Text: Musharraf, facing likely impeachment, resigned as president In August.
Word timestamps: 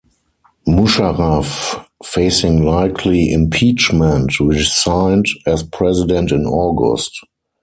Musharraf, 0.67 1.85
facing 2.03 2.63
likely 2.65 3.31
impeachment, 3.31 4.39
resigned 4.39 5.27
as 5.45 5.61
president 5.61 6.31
In 6.31 6.47
August. 6.47 7.11